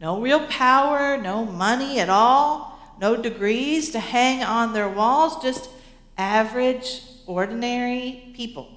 no 0.00 0.20
real 0.20 0.46
power, 0.48 1.16
no 1.16 1.46
money 1.46 1.98
at 1.98 2.10
all, 2.10 2.78
no 3.00 3.16
degrees 3.16 3.90
to 3.92 3.98
hang 3.98 4.42
on 4.42 4.74
their 4.74 4.88
walls, 4.88 5.42
just 5.42 5.70
average 6.18 7.02
ordinary 7.26 8.32
people. 8.36 8.68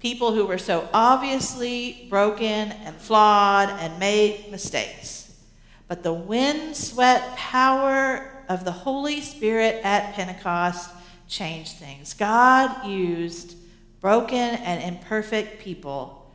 People 0.00 0.32
who 0.32 0.46
were 0.46 0.58
so 0.58 0.88
obviously 0.94 2.06
broken 2.08 2.72
and 2.72 2.96
flawed 2.96 3.68
and 3.68 3.98
made 3.98 4.50
mistakes. 4.50 5.38
But 5.86 6.02
the 6.02 6.14
wind-swept 6.14 7.36
power 7.36 8.39
of 8.50 8.66
the 8.66 8.72
Holy 8.72 9.22
Spirit 9.22 9.80
at 9.82 10.12
Pentecost 10.12 10.90
changed 11.26 11.78
things. 11.78 12.12
God 12.12 12.86
used 12.86 13.56
broken 14.00 14.36
and 14.36 14.82
imperfect 14.82 15.62
people. 15.62 16.30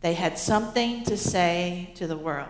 They 0.00 0.14
had 0.14 0.38
something 0.38 1.02
to 1.04 1.16
say 1.16 1.90
to 1.96 2.06
the 2.06 2.16
world. 2.16 2.48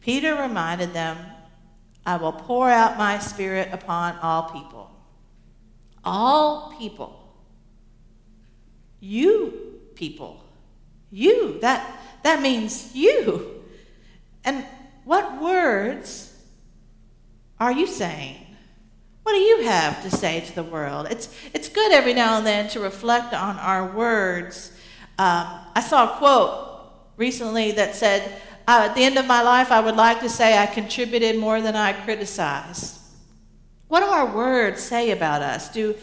Peter 0.00 0.34
reminded 0.34 0.92
them, 0.92 1.16
I 2.04 2.16
will 2.16 2.32
pour 2.32 2.68
out 2.68 2.98
my 2.98 3.20
spirit 3.20 3.68
upon 3.72 4.18
all 4.18 4.50
people 4.50 4.90
all 6.04 6.74
people. 6.78 7.20
You 9.00 9.80
people. 9.94 10.44
You. 11.10 11.58
That, 11.60 12.00
that 12.22 12.42
means 12.42 12.94
you. 12.94 13.62
And 14.44 14.64
what 15.04 15.40
words 15.40 16.33
are 17.64 17.72
you 17.72 17.86
saying? 17.86 18.36
What 19.22 19.32
do 19.32 19.38
you 19.38 19.62
have 19.62 20.02
to 20.02 20.10
say 20.10 20.40
to 20.40 20.54
the 20.54 20.62
world? 20.62 21.06
It's, 21.10 21.34
it's 21.54 21.68
good 21.68 21.92
every 21.92 22.12
now 22.12 22.36
and 22.36 22.46
then 22.46 22.68
to 22.70 22.80
reflect 22.80 23.32
on 23.32 23.58
our 23.58 23.86
words. 23.86 24.70
Um, 25.18 25.46
I 25.74 25.80
saw 25.80 26.14
a 26.14 26.18
quote 26.18 26.90
recently 27.16 27.72
that 27.72 27.94
said, 27.94 28.40
uh, 28.68 28.88
At 28.88 28.94
the 28.94 29.02
end 29.02 29.16
of 29.16 29.26
my 29.26 29.40
life, 29.40 29.72
I 29.72 29.80
would 29.80 29.96
like 29.96 30.20
to 30.20 30.28
say 30.28 30.58
I 30.58 30.66
contributed 30.66 31.38
more 31.38 31.62
than 31.62 31.74
I 31.74 31.94
criticized. 31.94 33.00
What 33.88 34.00
do 34.00 34.06
our 34.06 34.34
words 34.34 34.82
say 34.82 35.10
about 35.10 35.40
us? 35.40 35.70
Do, 35.70 35.94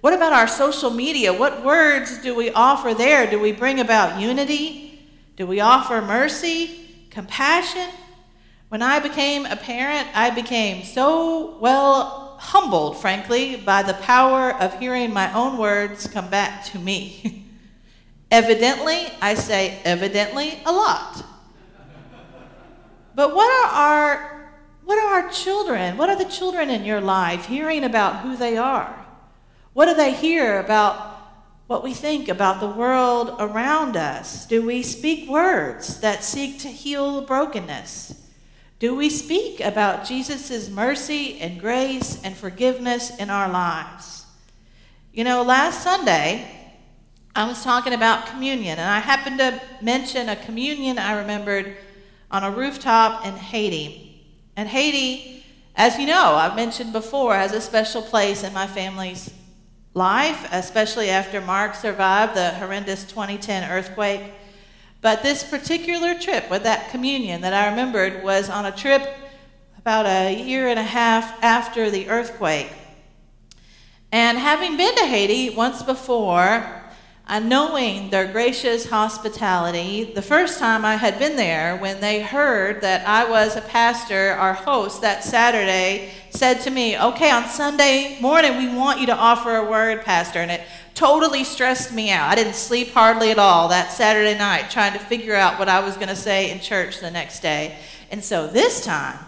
what 0.00 0.14
about 0.14 0.32
our 0.32 0.48
social 0.48 0.90
media? 0.90 1.32
What 1.32 1.62
words 1.64 2.22
do 2.22 2.34
we 2.34 2.50
offer 2.50 2.94
there? 2.94 3.30
Do 3.30 3.38
we 3.38 3.52
bring 3.52 3.80
about 3.80 4.20
unity? 4.20 5.02
Do 5.36 5.46
we 5.46 5.60
offer 5.60 6.00
mercy, 6.00 7.06
compassion? 7.10 7.88
When 8.70 8.82
I 8.82 9.00
became 9.00 9.46
a 9.46 9.56
parent, 9.56 10.06
I 10.14 10.30
became 10.30 10.84
so 10.84 11.58
well 11.58 12.36
humbled, 12.38 12.98
frankly, 12.98 13.56
by 13.56 13.82
the 13.82 13.94
power 13.94 14.54
of 14.54 14.78
hearing 14.78 15.12
my 15.12 15.32
own 15.34 15.58
words 15.58 16.06
come 16.06 16.30
back 16.30 16.64
to 16.66 16.78
me. 16.78 17.46
evidently, 18.30 19.08
I 19.20 19.34
say 19.34 19.80
evidently 19.84 20.60
a 20.64 20.70
lot. 20.70 21.26
But 23.16 23.34
what 23.34 23.50
are 23.50 23.72
our 23.74 24.50
what 24.84 24.98
are 25.00 25.20
our 25.20 25.30
children? 25.32 25.96
What 25.96 26.08
are 26.08 26.16
the 26.16 26.24
children 26.30 26.70
in 26.70 26.84
your 26.84 27.00
life 27.00 27.46
hearing 27.46 27.82
about 27.82 28.20
who 28.20 28.36
they 28.36 28.56
are? 28.56 29.04
What 29.72 29.86
do 29.86 29.94
they 29.94 30.14
hear 30.14 30.60
about 30.60 31.18
what 31.66 31.82
we 31.82 31.92
think 31.92 32.28
about 32.28 32.60
the 32.60 32.70
world 32.70 33.34
around 33.40 33.96
us? 33.96 34.46
Do 34.46 34.64
we 34.64 34.84
speak 34.84 35.28
words 35.28 35.98
that 36.02 36.22
seek 36.22 36.60
to 36.60 36.68
heal 36.68 37.22
brokenness? 37.22 38.19
Do 38.80 38.94
we 38.94 39.10
speak 39.10 39.60
about 39.60 40.06
Jesus' 40.06 40.70
mercy 40.70 41.38
and 41.38 41.60
grace 41.60 42.18
and 42.24 42.34
forgiveness 42.34 43.14
in 43.14 43.28
our 43.28 43.46
lives? 43.46 44.24
You 45.12 45.22
know, 45.22 45.42
last 45.42 45.82
Sunday, 45.82 46.50
I 47.36 47.46
was 47.46 47.62
talking 47.62 47.92
about 47.92 48.28
communion, 48.28 48.78
and 48.78 48.88
I 48.88 49.00
happened 49.00 49.38
to 49.38 49.60
mention 49.82 50.30
a 50.30 50.36
communion 50.36 50.98
I 50.98 51.18
remembered 51.20 51.76
on 52.30 52.42
a 52.42 52.50
rooftop 52.50 53.26
in 53.26 53.34
Haiti. 53.34 54.24
And 54.56 54.66
Haiti, 54.66 55.44
as 55.76 55.98
you 55.98 56.06
know, 56.06 56.36
I've 56.36 56.56
mentioned 56.56 56.94
before, 56.94 57.34
has 57.34 57.52
a 57.52 57.60
special 57.60 58.00
place 58.00 58.42
in 58.44 58.54
my 58.54 58.66
family's 58.66 59.30
life, 59.92 60.48
especially 60.52 61.10
after 61.10 61.42
Mark 61.42 61.74
survived 61.74 62.34
the 62.34 62.52
horrendous 62.52 63.04
2010 63.04 63.70
earthquake. 63.70 64.32
But 65.00 65.22
this 65.22 65.42
particular 65.42 66.18
trip 66.18 66.50
with 66.50 66.64
that 66.64 66.90
communion 66.90 67.40
that 67.40 67.54
I 67.54 67.70
remembered 67.70 68.22
was 68.22 68.50
on 68.50 68.66
a 68.66 68.72
trip 68.72 69.16
about 69.78 70.04
a 70.04 70.42
year 70.42 70.68
and 70.68 70.78
a 70.78 70.84
half 70.84 71.42
after 71.42 71.90
the 71.90 72.08
earthquake. 72.08 72.70
And 74.12 74.36
having 74.36 74.76
been 74.76 74.94
to 74.96 75.06
Haiti 75.06 75.54
once 75.54 75.82
before, 75.82 76.80
and 77.30 77.48
knowing 77.48 78.10
their 78.10 78.26
gracious 78.26 78.90
hospitality, 78.90 80.12
the 80.14 80.20
first 80.20 80.58
time 80.58 80.84
I 80.84 80.96
had 80.96 81.16
been 81.20 81.36
there, 81.36 81.76
when 81.76 82.00
they 82.00 82.20
heard 82.20 82.80
that 82.80 83.06
I 83.06 83.30
was 83.30 83.54
a 83.54 83.60
pastor, 83.60 84.32
our 84.32 84.52
host 84.52 85.00
that 85.02 85.22
Saturday 85.22 86.10
said 86.30 86.54
to 86.62 86.70
me, 86.70 86.98
Okay, 86.98 87.30
on 87.30 87.46
Sunday 87.46 88.18
morning, 88.20 88.58
we 88.58 88.76
want 88.76 88.98
you 88.98 89.06
to 89.06 89.16
offer 89.16 89.54
a 89.54 89.70
word, 89.70 90.02
Pastor. 90.02 90.40
And 90.40 90.50
it 90.50 90.62
totally 90.94 91.44
stressed 91.44 91.92
me 91.92 92.10
out. 92.10 92.28
I 92.30 92.34
didn't 92.34 92.54
sleep 92.54 92.92
hardly 92.92 93.30
at 93.30 93.38
all 93.38 93.68
that 93.68 93.92
Saturday 93.92 94.38
night 94.38 94.70
trying 94.70 94.92
to 94.92 94.98
figure 94.98 95.34
out 95.34 95.58
what 95.58 95.68
I 95.68 95.80
was 95.80 95.96
going 95.96 96.08
to 96.08 96.16
say 96.16 96.50
in 96.50 96.60
church 96.60 97.00
the 97.00 97.10
next 97.10 97.40
day. 97.40 97.76
And 98.10 98.22
so 98.22 98.46
this 98.46 98.84
time, 98.84 99.18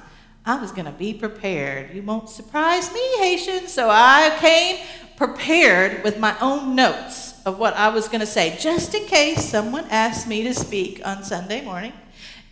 I 0.45 0.61
was 0.61 0.73
going 0.73 0.87
to 0.87 0.93
be 0.93 1.15
prepared. 1.15 1.95
You 1.95 2.03
won't 2.03 2.29
surprise 2.29 2.93
me, 2.93 3.01
Haitian. 3.19 3.69
So 3.69 3.89
I 3.89 4.37
came 4.41 4.85
prepared 5.17 6.03
with 6.03 6.19
my 6.19 6.37
own 6.41 6.75
notes 6.75 7.41
of 7.47 7.59
what 7.59 7.75
I 7.75 7.91
was 7.91 8.09
going 8.09 8.21
to 8.21 8.27
say, 8.27 8.57
just 8.59 8.95
in 8.95 9.07
case 9.07 9.45
someone 9.45 9.85
asked 9.89 10.27
me 10.27 10.43
to 10.43 10.55
speak 10.55 11.01
on 11.05 11.23
Sunday 11.23 11.65
morning. 11.65 11.93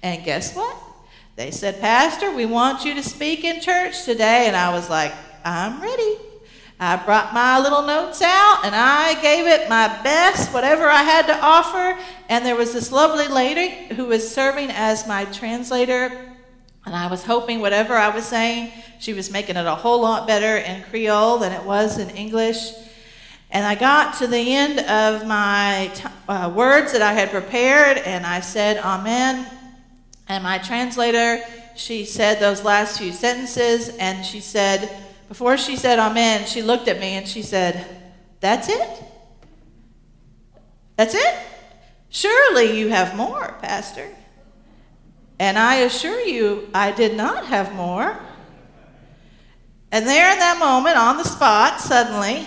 And 0.02 0.24
guess 0.24 0.54
what? 0.54 0.76
They 1.34 1.50
said, 1.50 1.80
Pastor, 1.80 2.30
we 2.34 2.46
want 2.46 2.84
you 2.84 2.94
to 2.94 3.02
speak 3.02 3.44
in 3.44 3.60
church 3.60 4.04
today. 4.04 4.46
And 4.46 4.54
I 4.54 4.72
was 4.72 4.88
like, 4.88 5.12
I'm 5.44 5.80
ready. 5.80 6.16
I 6.82 6.96
brought 6.96 7.34
my 7.34 7.60
little 7.60 7.82
notes 7.82 8.22
out 8.22 8.64
and 8.64 8.74
I 8.74 9.20
gave 9.20 9.46
it 9.46 9.68
my 9.68 9.86
best, 10.02 10.50
whatever 10.54 10.88
I 10.88 11.02
had 11.02 11.26
to 11.26 11.38
offer. 11.38 12.00
And 12.30 12.46
there 12.46 12.56
was 12.56 12.72
this 12.72 12.90
lovely 12.90 13.28
lady 13.28 13.94
who 13.94 14.06
was 14.06 14.34
serving 14.34 14.70
as 14.70 15.06
my 15.06 15.26
translator. 15.26 16.10
And 16.86 16.96
I 16.96 17.08
was 17.08 17.22
hoping 17.22 17.60
whatever 17.60 17.94
I 17.94 18.08
was 18.08 18.24
saying, 18.24 18.72
she 18.98 19.12
was 19.12 19.30
making 19.30 19.56
it 19.56 19.66
a 19.66 19.74
whole 19.74 20.00
lot 20.00 20.26
better 20.26 20.56
in 20.56 20.82
Creole 20.84 21.36
than 21.36 21.52
it 21.52 21.64
was 21.64 21.98
in 21.98 22.08
English. 22.16 22.72
And 23.50 23.66
I 23.66 23.74
got 23.74 24.16
to 24.18 24.26
the 24.26 24.54
end 24.54 24.78
of 24.80 25.26
my 25.26 25.90
t- 25.94 26.08
uh, 26.28 26.50
words 26.54 26.92
that 26.92 27.02
I 27.02 27.12
had 27.12 27.30
prepared, 27.30 27.98
and 27.98 28.24
I 28.24 28.40
said, 28.40 28.78
Amen. 28.78 29.46
And 30.28 30.44
my 30.44 30.58
translator, 30.58 31.42
she 31.74 32.04
said 32.04 32.38
those 32.38 32.64
last 32.64 32.98
few 32.98 33.12
sentences, 33.12 33.88
and 33.98 34.24
she 34.24 34.40
said, 34.40 34.88
before 35.30 35.56
she 35.56 35.76
said 35.76 36.00
Amen, 36.00 36.44
she 36.44 36.60
looked 36.60 36.88
at 36.88 36.98
me 36.98 37.10
and 37.10 37.26
she 37.26 37.42
said, 37.42 37.86
That's 38.40 38.68
it? 38.68 39.04
That's 40.96 41.14
it? 41.14 41.38
Surely 42.08 42.76
you 42.76 42.88
have 42.88 43.14
more, 43.16 43.56
Pastor. 43.62 44.08
And 45.38 45.56
I 45.56 45.76
assure 45.76 46.20
you, 46.20 46.68
I 46.74 46.90
did 46.90 47.16
not 47.16 47.46
have 47.46 47.72
more. 47.76 48.18
And 49.92 50.04
there 50.04 50.32
in 50.32 50.40
that 50.40 50.58
moment, 50.58 50.96
on 50.96 51.16
the 51.16 51.22
spot, 51.22 51.80
suddenly, 51.80 52.44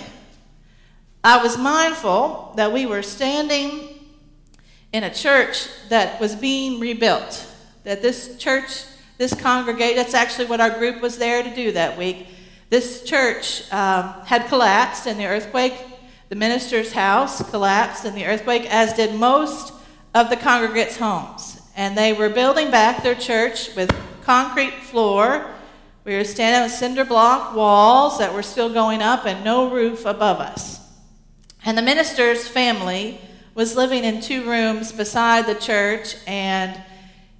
I 1.24 1.42
was 1.42 1.58
mindful 1.58 2.52
that 2.58 2.74
we 2.74 2.86
were 2.86 3.02
standing 3.02 3.98
in 4.92 5.06
a 5.06 5.14
church 5.14 5.70
that 5.88 6.20
was 6.20 6.36
being 6.36 6.82
rebuilt. 6.82 7.48
That 7.86 8.02
this 8.02 8.38
church, 8.38 8.84
this 9.18 9.34
congregation, 9.34 9.96
that's 9.96 10.14
actually 10.14 10.48
what 10.48 10.60
our 10.60 10.78
group 10.78 11.02
was 11.02 11.18
there 11.18 11.44
to 11.44 11.56
do 11.56 11.72
that 11.72 11.98
week. 11.98 12.28
This 12.74 13.04
church 13.04 13.72
um, 13.72 14.16
had 14.26 14.48
collapsed 14.48 15.06
in 15.06 15.20
the 15.20 15.28
earthquake. 15.28 15.76
The 16.30 16.36
minister's 16.36 16.92
house 16.92 17.48
collapsed 17.52 18.04
in 18.04 18.16
the 18.16 18.26
earthquake, 18.26 18.66
as 18.66 18.94
did 18.94 19.14
most 19.14 19.72
of 20.16 20.32
the 20.32 20.38
congregates' 20.38 20.98
homes. 20.98 21.62
And 21.76 21.96
they 21.96 22.14
were 22.14 22.30
building 22.30 22.72
back 22.72 23.04
their 23.04 23.14
church 23.14 23.76
with 23.76 23.96
concrete 24.24 24.74
floor. 24.74 25.52
We 26.04 26.16
were 26.16 26.24
standing 26.24 26.64
on 26.64 26.70
cinder 26.70 27.06
block 27.06 27.56
walls 27.56 28.18
that 28.18 28.34
were 28.34 28.42
still 28.42 28.74
going 28.74 29.04
up 29.04 29.28
and 29.28 29.46
no 29.46 29.70
roof 29.70 30.08
above 30.08 30.40
us. 30.40 30.80
And 31.64 31.78
the 31.78 31.84
minister's 31.84 32.48
family 32.48 33.22
was 33.54 33.76
living 33.76 34.04
in 34.04 34.20
two 34.20 34.50
rooms 34.50 34.92
beside 34.92 35.46
the 35.46 35.54
church, 35.54 36.16
and 36.26 36.82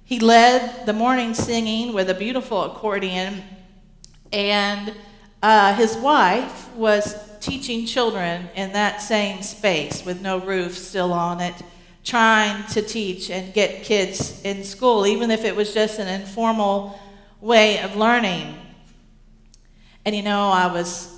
he 0.04 0.20
led 0.20 0.86
the 0.86 0.92
morning 0.92 1.34
singing 1.34 1.92
with 1.92 2.08
a 2.08 2.14
beautiful 2.14 2.62
accordion. 2.62 3.42
And 4.32 4.94
uh, 5.44 5.74
his 5.74 5.94
wife 5.98 6.74
was 6.74 7.18
teaching 7.38 7.84
children 7.84 8.48
in 8.54 8.72
that 8.72 9.02
same 9.02 9.42
space 9.42 10.02
with 10.02 10.22
no 10.22 10.38
roof 10.38 10.72
still 10.72 11.12
on 11.12 11.38
it, 11.38 11.54
trying 12.02 12.66
to 12.68 12.80
teach 12.80 13.28
and 13.28 13.52
get 13.52 13.82
kids 13.82 14.40
in 14.42 14.64
school, 14.64 15.06
even 15.06 15.30
if 15.30 15.44
it 15.44 15.54
was 15.54 15.74
just 15.74 15.98
an 15.98 16.08
informal 16.08 16.98
way 17.42 17.78
of 17.80 17.94
learning. 17.94 18.56
And 20.06 20.16
you 20.16 20.22
know, 20.22 20.48
I 20.48 20.72
was 20.72 21.14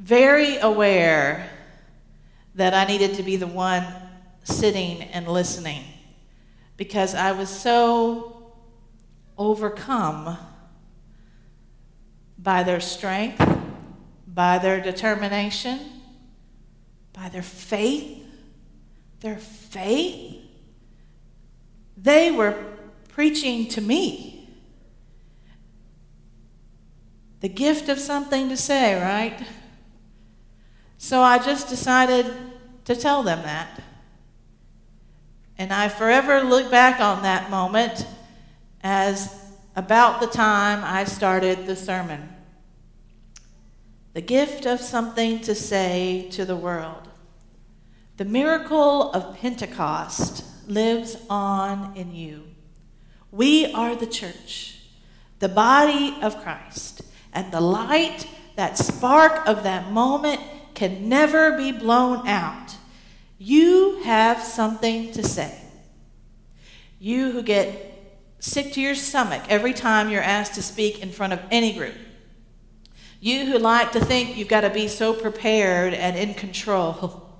very 0.00 0.56
aware 0.56 1.48
that 2.56 2.74
I 2.74 2.86
needed 2.86 3.14
to 3.18 3.22
be 3.22 3.36
the 3.36 3.46
one 3.46 3.86
sitting 4.42 5.02
and 5.02 5.28
listening 5.28 5.84
because 6.76 7.14
I 7.14 7.30
was 7.30 7.50
so 7.50 8.52
overcome 9.38 10.36
by 12.38 12.62
their 12.62 12.80
strength, 12.80 13.42
by 14.26 14.58
their 14.58 14.80
determination, 14.80 15.80
by 17.12 17.28
their 17.28 17.42
faith. 17.42 18.24
Their 19.20 19.38
faith. 19.38 20.42
They 21.96 22.30
were 22.30 22.54
preaching 23.08 23.68
to 23.68 23.80
me. 23.80 24.48
The 27.40 27.48
gift 27.48 27.88
of 27.88 27.98
something 27.98 28.48
to 28.48 28.56
say, 28.56 29.00
right? 29.00 29.46
So 30.98 31.22
I 31.22 31.38
just 31.38 31.68
decided 31.68 32.26
to 32.84 32.94
tell 32.94 33.22
them 33.22 33.42
that. 33.42 33.82
And 35.58 35.72
I 35.72 35.88
forever 35.88 36.42
look 36.42 36.70
back 36.70 37.00
on 37.00 37.22
that 37.22 37.50
moment 37.50 38.06
as 38.82 39.45
about 39.76 40.20
the 40.20 40.26
time 40.26 40.82
I 40.82 41.04
started 41.04 41.66
the 41.66 41.76
sermon. 41.76 42.30
The 44.14 44.22
gift 44.22 44.64
of 44.64 44.80
something 44.80 45.40
to 45.40 45.54
say 45.54 46.28
to 46.30 46.46
the 46.46 46.56
world. 46.56 47.08
The 48.16 48.24
miracle 48.24 49.12
of 49.12 49.36
Pentecost 49.36 50.42
lives 50.66 51.18
on 51.28 51.94
in 51.94 52.14
you. 52.14 52.44
We 53.30 53.70
are 53.74 53.94
the 53.94 54.06
church, 54.06 54.80
the 55.40 55.50
body 55.50 56.16
of 56.22 56.42
Christ, 56.42 57.02
and 57.34 57.52
the 57.52 57.60
light, 57.60 58.26
that 58.56 58.78
spark 58.78 59.46
of 59.46 59.64
that 59.64 59.92
moment 59.92 60.40
can 60.72 61.10
never 61.10 61.54
be 61.58 61.70
blown 61.70 62.26
out. 62.26 62.74
You 63.36 64.00
have 64.04 64.42
something 64.42 65.12
to 65.12 65.22
say. 65.22 65.60
You 66.98 67.32
who 67.32 67.42
get 67.42 67.85
sick 68.46 68.72
to 68.72 68.80
your 68.80 68.94
stomach 68.94 69.42
every 69.48 69.72
time 69.72 70.08
you're 70.08 70.22
asked 70.22 70.54
to 70.54 70.62
speak 70.62 71.02
in 71.02 71.10
front 71.10 71.32
of 71.32 71.40
any 71.50 71.72
group. 71.72 71.94
You 73.20 73.46
who 73.46 73.58
like 73.58 73.92
to 73.92 74.00
think 74.04 74.36
you've 74.36 74.48
got 74.48 74.60
to 74.60 74.70
be 74.70 74.88
so 74.88 75.12
prepared 75.12 75.92
and 75.94 76.16
in 76.16 76.34
control. 76.34 77.22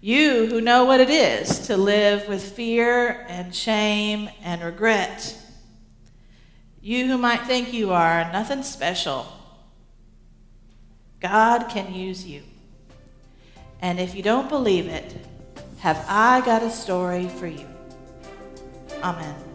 You 0.00 0.46
who 0.46 0.60
know 0.60 0.84
what 0.84 1.00
it 1.00 1.10
is 1.10 1.66
to 1.66 1.76
live 1.76 2.28
with 2.28 2.40
fear 2.40 3.26
and 3.28 3.52
shame 3.52 4.30
and 4.44 4.62
regret. 4.62 5.36
You 6.80 7.08
who 7.08 7.18
might 7.18 7.42
think 7.48 7.72
you 7.72 7.90
are 7.90 8.30
nothing 8.30 8.62
special 8.62 9.26
God 11.20 11.68
can 11.68 11.92
use 11.92 12.24
you. 12.24 12.44
And 13.80 13.98
if 13.98 14.14
you 14.14 14.22
don't 14.22 14.48
believe 14.48 14.86
it, 14.86 15.16
have 15.78 16.04
I 16.08 16.42
got 16.42 16.62
a 16.62 16.70
story 16.70 17.28
for 17.28 17.48
you? 17.48 17.66
Amen. 19.02 19.47